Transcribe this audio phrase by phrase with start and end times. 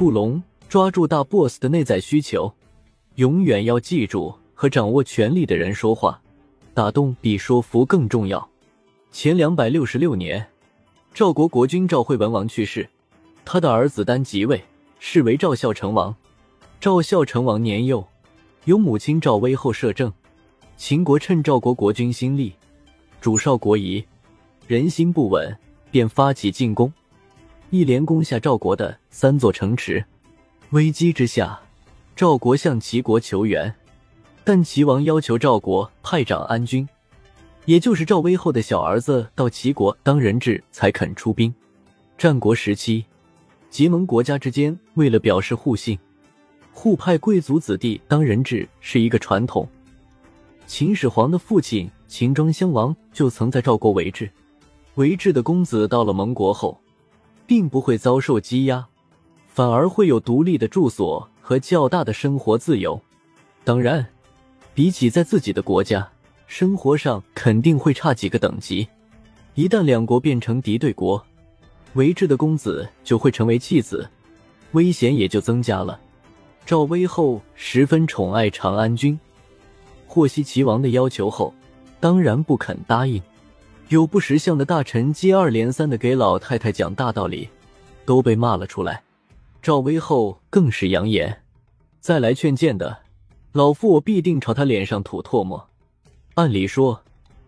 [0.00, 2.50] 触龙抓住大 boss 的内在需求，
[3.16, 6.18] 永远要记住和掌握权力的人说话，
[6.72, 8.48] 打动比说服更重要。
[9.12, 10.48] 前两百六十六年，
[11.12, 12.88] 赵国国君赵惠文王去世，
[13.44, 14.64] 他的儿子丹即位，
[14.98, 16.16] 是为赵孝成王。
[16.80, 18.02] 赵孝成王年幼，
[18.64, 20.10] 由母亲赵威后摄政。
[20.78, 22.54] 秦国趁赵国国君新立，
[23.20, 24.02] 主少国疑，
[24.66, 25.54] 人心不稳，
[25.90, 26.90] 便发起进攻，
[27.70, 30.04] 一连攻下赵国的三座城池。
[30.70, 31.60] 危机之下，
[32.16, 33.72] 赵国向齐国求援，
[34.42, 36.88] 但齐王要求赵国派长安君，
[37.66, 41.54] 也就是赵威后的小儿子到齐国当人质，才肯出兵。
[42.18, 43.04] 战国时期，
[43.70, 45.96] 结盟国家之间为了表示互信。
[46.72, 49.68] 互派贵族子弟当人质是一个传统。
[50.66, 54.28] 秦始皇的父亲秦庄襄王就曾在赵国为质，
[54.96, 56.80] 为质的公子到了盟国后，
[57.50, 58.84] 并不会遭受羁押，
[59.48, 63.00] 反而会有独立的住所和较大的生活自由。
[63.64, 64.06] 当然，
[64.72, 66.08] 比起在自己的国家，
[66.46, 68.86] 生活上肯定会差几个等级。
[69.56, 71.20] 一旦两国变成敌对国，
[71.94, 74.08] 为质的公子就会成为弃子，
[74.70, 75.98] 危险也就增加了。
[76.64, 79.18] 赵威后十分宠爱长安君，
[80.06, 81.52] 获悉齐王的要求后，
[81.98, 83.20] 当然不肯答应。
[83.90, 87.48] 有不识相的大臣接二连三的给老太太讲大道理，
[88.04, 89.02] 都被骂了出来。
[89.60, 91.42] 赵威后更是扬言
[91.98, 92.98] ：“再来劝谏的，
[93.50, 95.68] 老夫我必定朝他脸上吐唾沫。”
[96.34, 97.02] 按理说，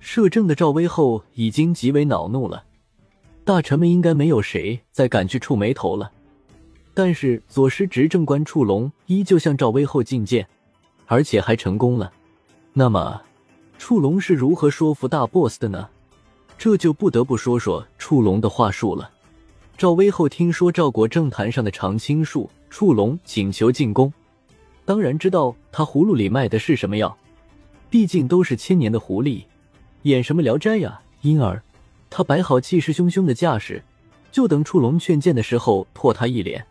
[0.00, 2.64] 摄政的赵威后已经极为恼怒了，
[3.44, 6.10] 大臣们应该没有谁再敢去触眉头了。
[6.94, 10.44] 但是左师执政官触龙依旧向赵威后进谏，
[11.06, 12.12] 而且还成功了。
[12.72, 13.22] 那么，
[13.78, 15.90] 触龙是如何说服大 boss 的呢？
[16.56, 19.10] 这就不得不说说触龙的话术了。
[19.76, 24.12] 赵威后听说赵国政坛上的常青树触龙请求进宫，
[24.84, 27.16] 当然知道他葫芦里卖的是什么药，
[27.90, 29.42] 毕竟都是千年的狐狸，
[30.02, 31.00] 演什么聊斋呀？
[31.22, 31.60] 因而，
[32.08, 33.82] 他摆好气势汹汹的架势，
[34.30, 36.64] 就等触龙劝谏的时候唾他一脸。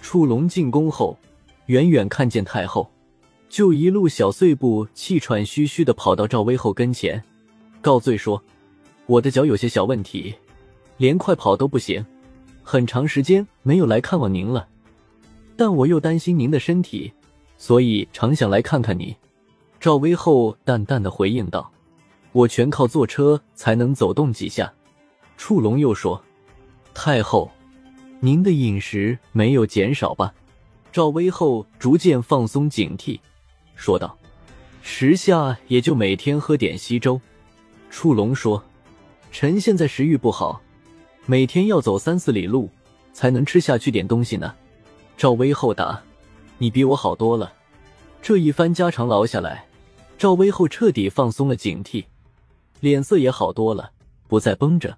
[0.00, 1.18] 触龙进宫后，
[1.66, 2.90] 远远看见太后，
[3.48, 7.22] 就一路小碎步，气喘吁吁的跑到赵威后跟前，
[7.82, 8.42] 告罪说
[9.08, 10.34] ：“我的脚有些小问题，
[10.98, 12.04] 连快跑都不行，
[12.62, 14.68] 很长时间没有来看望您了。
[15.56, 17.10] 但我又担心您的身体，
[17.56, 19.16] 所以常想来看看你。”
[19.80, 21.72] 赵威后淡淡的回应道
[22.32, 24.70] ：“我全靠坐车才能走动几下。”
[25.38, 26.22] 触龙又说
[26.92, 27.50] ：“太后。”
[28.20, 30.34] 您的饮食没有减少吧？
[30.92, 33.18] 赵威后逐渐放松警惕，
[33.74, 34.18] 说道
[34.82, 37.18] ：“时下也就每天喝点稀粥。”
[37.88, 38.62] 触龙说
[39.30, 40.60] ：“臣现在食欲不好，
[41.26, 42.68] 每天要走三四里路
[43.12, 44.54] 才能吃下去点东西呢。”
[45.16, 46.02] 赵威后答
[46.58, 47.52] ：“你比我好多了。”
[48.20, 49.66] 这一番家常唠下来，
[50.16, 52.04] 赵威后彻底放松了警惕，
[52.80, 53.92] 脸色也好多了，
[54.26, 54.96] 不再绷着。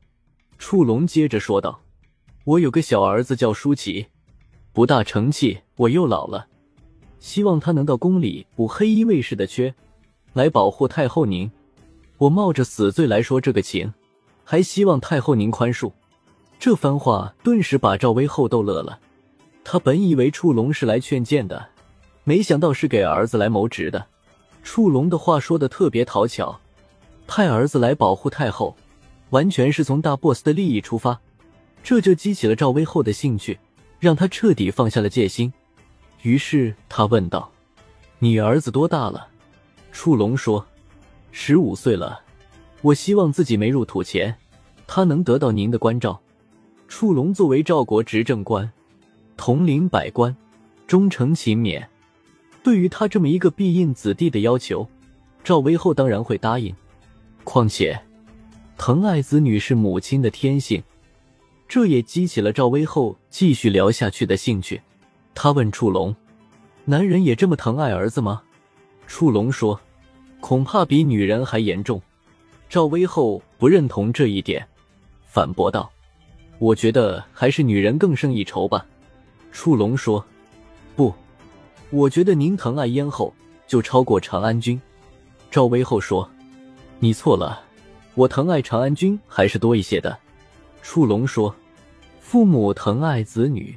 [0.58, 1.80] 触龙接着说道。
[2.44, 4.06] 我有个小儿子叫舒淇，
[4.72, 5.58] 不大成器。
[5.76, 6.46] 我又老了，
[7.18, 9.74] 希望他能到宫里补黑衣卫士的缺，
[10.32, 11.50] 来保护太后您。
[12.16, 13.92] 我冒着死罪来说这个情，
[14.50, 15.92] 还希望太后您宽恕。
[16.58, 18.98] 这番话顿时把赵威后逗乐了。
[19.62, 21.68] 他本以为触龙是来劝谏的，
[22.24, 24.04] 没想到是给儿子来谋职的。
[24.64, 26.58] 触龙的话说的特别讨巧，
[27.28, 28.76] 派儿子来保护太后，
[29.28, 31.20] 完全是从大 boss 的利益出发。
[31.84, 33.56] 这就激起了赵威后的兴趣，
[34.00, 35.52] 让他彻底放下了戒心。
[36.22, 37.48] 于是他问道
[38.18, 39.28] ：“你儿子多大了？”
[39.92, 40.66] 触龙说
[41.30, 42.22] ：“十五岁了。
[42.82, 44.34] 我希望自己没入土前，
[44.92, 46.20] 他能得到您的关照。”
[46.88, 48.68] 触龙作为赵国执政官，
[49.36, 50.36] 统领百官，
[50.88, 51.86] 忠诚勤勉。
[52.64, 54.84] 对于他这么一个必应子弟的要求，
[55.44, 56.74] 赵威后当然会答应。
[57.44, 57.96] 况且，
[58.76, 60.82] 疼爱子女是母亲的天性。
[61.68, 64.82] 这也激起了赵威后继续聊下去的兴趣。
[65.36, 66.12] 他问触龙
[66.84, 68.42] ：“男人也这么疼爱儿子吗？”
[69.06, 69.80] 触龙说
[70.42, 72.02] ：“恐怕比女人还严重。”
[72.68, 74.66] 赵威后不认同这一点，
[75.30, 75.88] 反驳道
[76.58, 78.84] ：“我觉得还是女人更胜一筹吧。”
[79.52, 80.24] 触龙说
[80.96, 81.14] ：“不，
[81.90, 83.32] 我觉得您疼爱燕后
[83.68, 84.80] 就超过长安君。”
[85.48, 86.28] 赵威后说
[86.98, 87.62] ：“你错了，
[88.14, 90.18] 我疼爱长安君还是多一些的。”
[90.82, 91.54] 触龙说。
[92.20, 93.76] 父母疼爱子女，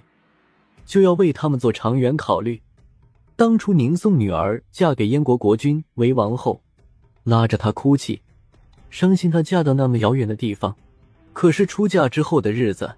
[0.86, 2.62] 就要为他们做长远考虑。
[3.36, 6.62] 当初您送女儿嫁给燕国国君为王后，
[7.24, 8.22] 拉着她哭泣，
[8.92, 10.76] 伤心她嫁到那么遥远的地方。
[11.34, 12.96] 可是出嫁之后的日子，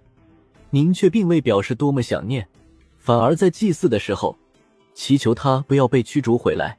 [0.69, 2.47] 您却并未表示多么想念，
[2.99, 4.37] 反而在祭祀的时候
[4.93, 6.77] 祈求他不要被驱逐回来。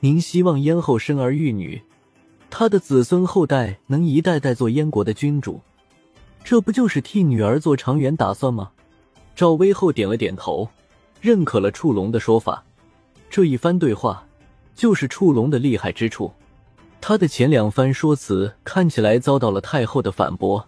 [0.00, 1.82] 您希望燕后生儿育女，
[2.50, 5.60] 他的子孙后代能一代代做燕国的君主，
[6.42, 8.70] 这不就是替女儿做长远打算吗？
[9.34, 10.68] 赵威后点了点头，
[11.20, 12.64] 认可了触龙的说法。
[13.28, 14.24] 这一番对话，
[14.74, 16.32] 就是触龙的厉害之处。
[17.00, 20.66] 他的前两番说辞看起来遭到了太后的反驳，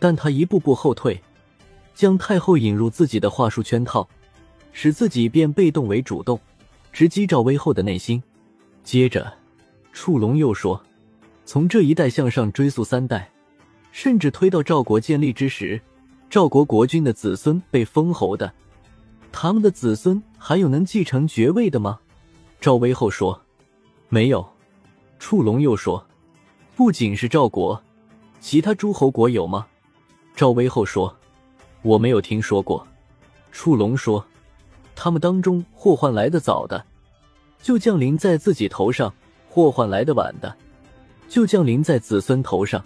[0.00, 1.22] 但他一步步后退，
[1.94, 4.08] 将太后引入自己的话术圈套，
[4.72, 6.40] 使自己变被动为主动，
[6.90, 8.20] 直击赵威后的内心。
[8.82, 9.30] 接着，
[9.92, 10.82] 触龙又说
[11.44, 13.30] ：“从这一代向上追溯三代，
[13.92, 15.78] 甚至推到赵国建立之时，
[16.30, 18.50] 赵国国君的子孙被封侯的，
[19.30, 22.00] 他们的子孙还有能继承爵位的吗？”
[22.58, 23.42] 赵威后说
[24.08, 24.48] ：“没有。”
[25.18, 26.06] 触龙又说
[26.74, 27.82] ：“不仅是赵国，
[28.40, 29.66] 其他诸侯国有吗？”
[30.34, 31.14] 赵威后说
[31.82, 32.86] ：“我没有听说过。”
[33.52, 34.24] 触龙说
[34.94, 36.84] ：“他们当中祸患来的早的。”
[37.62, 39.12] 就降临在自己头上，
[39.50, 40.56] 祸患来的晚的，
[41.28, 42.82] 就降临在子孙头上。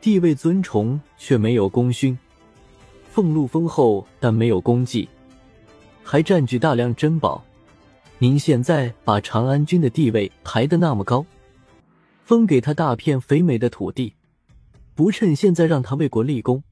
[0.00, 2.16] 地位尊崇却没有功勋，
[3.10, 5.08] 俸禄丰厚但没有功绩，
[6.04, 7.42] 还占据大量珍宝。
[8.18, 11.26] 您现在把长安君的地位抬得那么高，
[12.22, 14.14] 分给他大片肥美的土地，
[14.96, 16.64] 不趁现在让他为国立功，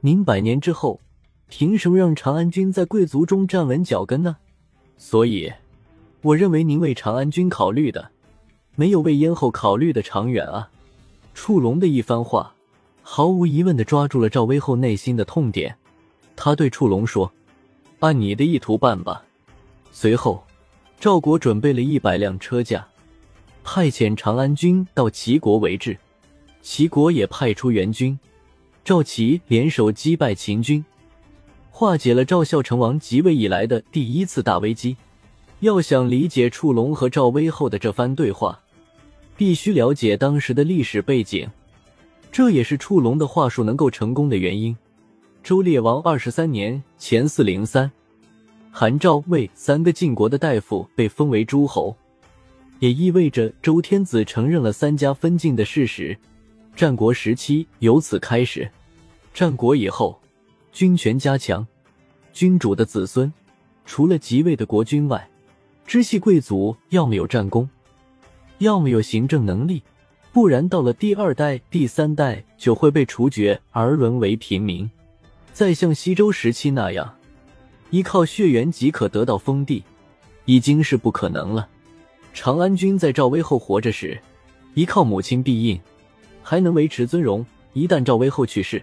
[0.00, 1.00] 您百年之后
[1.48, 4.36] 凭什么让长安君在贵族中站稳脚跟呢？
[4.98, 5.50] 所以。
[6.22, 8.10] 我认为您为长安君考虑的，
[8.74, 10.68] 没有为燕后考虑的长远啊！
[11.32, 12.54] 触龙的一番话，
[13.00, 15.74] 毫无疑问的抓住了赵威后内心的痛点。
[16.36, 17.32] 他对触龙说
[18.00, 19.24] ：“按你的意图办吧。”
[19.90, 20.44] 随后，
[20.98, 22.86] 赵国准备了一百辆车驾，
[23.64, 25.96] 派遣长安军到齐国为质。
[26.62, 28.18] 齐国也派出援军，
[28.84, 30.84] 赵齐联手击败秦军，
[31.70, 34.96] 化解了赵孝成王即位以来的第一次大危机。
[35.60, 38.58] 要想理解触龙和赵威后的这番对话，
[39.36, 41.48] 必须了解当时的历史背景，
[42.32, 44.76] 这也是触龙的话术能够成功的原因。
[45.42, 47.90] 周烈王二十三年（前四零三），
[48.70, 51.96] 韩、赵、魏三个晋国的大夫被封为诸侯，
[52.78, 56.16] 也意味着周天子承认了三家分晋的事实。
[56.74, 58.70] 战国时期由此开始。
[59.34, 60.18] 战国以后，
[60.72, 61.66] 军权加强，
[62.32, 63.32] 君主的子孙
[63.84, 65.28] 除了即位的国君外，
[65.86, 67.68] 支系贵族要么有战功，
[68.58, 69.82] 要么有行政能力，
[70.32, 74.88] 不然到了第二代、第三代就会被处决而沦为平民。
[75.52, 77.14] 再像西周时期那样，
[77.90, 79.82] 依靠血缘即可得到封地，
[80.44, 81.68] 已经是不可能了。
[82.32, 84.20] 长安君在赵威后活着时，
[84.74, 85.80] 依靠母亲庇应，
[86.42, 88.82] 还能维持尊荣；一旦赵威后去世，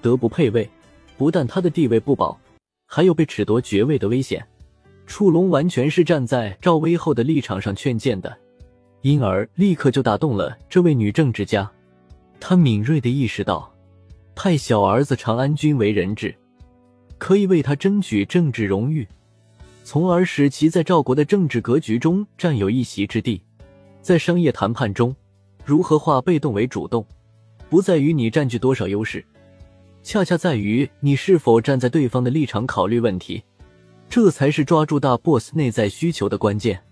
[0.00, 0.68] 德不配位，
[1.16, 2.38] 不但他的地位不保，
[2.86, 4.46] 还有被褫夺爵位的危险。
[5.06, 8.36] 触龙完全是站在赵威后的立场上劝谏的，
[9.02, 11.68] 因而立刻就打动了这位女政治家。
[12.38, 13.72] 她敏锐地意识到，
[14.36, 16.34] 派小儿子长安君为人质，
[17.18, 19.06] 可以为他争取政治荣誉，
[19.82, 23.42] 从而使其在赵国的政治格局中占有一席之地。
[24.00, 25.14] 在商业谈判中，
[25.64, 27.06] 如何化被动为主动，
[27.68, 29.24] 不在于你占据多少优势，
[30.02, 33.42] 恰恰在于你是否站在对方的立场考虑问题。
[34.08, 36.82] 这才是抓住大 boss 内在需求的关键。